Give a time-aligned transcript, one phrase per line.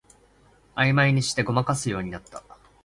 [0.73, 2.43] あいまいにしてごまかすようになった